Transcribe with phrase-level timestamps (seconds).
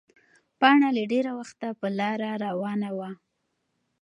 [0.59, 3.09] پاڼه له ډېره وخته په لاره روانه وه.